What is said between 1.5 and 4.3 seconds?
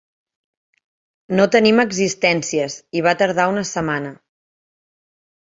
tenim existències i va tardar una setmana.